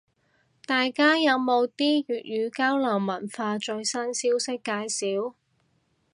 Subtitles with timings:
[0.65, 5.35] 大家有冇啲粵語流行文化最新消息介紹？